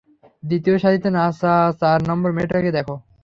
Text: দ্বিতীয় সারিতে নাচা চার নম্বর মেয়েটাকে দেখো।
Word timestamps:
দ্বিতীয় 0.43 0.75
সারিতে 0.77 1.09
নাচা 1.11 1.53
চার 1.81 1.99
নম্বর 2.09 2.31
মেয়েটাকে 2.33 2.69
দেখো। 2.77 2.95